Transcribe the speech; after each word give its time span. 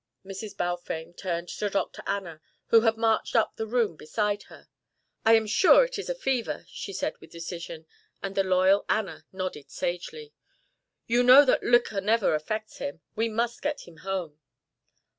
Mrs. 0.25 0.57
Balfame 0.57 1.13
turned 1.13 1.47
to 1.49 1.69
Dr. 1.69 2.01
Anna, 2.07 2.41
who 2.69 2.81
had 2.81 2.97
marched 2.97 3.35
up 3.35 3.55
the 3.55 3.67
room 3.67 3.95
beside 3.95 4.41
her. 4.49 4.67
"I 5.23 5.33
am 5.35 5.45
sure 5.45 5.85
it 5.85 5.99
is 5.99 6.11
fever," 6.19 6.65
she 6.69 6.91
said 6.91 7.19
with 7.19 7.29
decision, 7.29 7.85
and 8.19 8.33
the 8.33 8.43
loyal 8.43 8.83
Anna 8.89 9.27
nodded 9.31 9.69
sagely. 9.69 10.33
"You 11.05 11.21
know 11.21 11.45
that 11.45 11.61
liquor 11.61 12.01
never 12.01 12.33
affects 12.33 12.79
him. 12.79 13.01
We 13.15 13.29
must 13.29 13.61
get 13.61 13.81
him 13.81 13.97
home." 13.97 14.39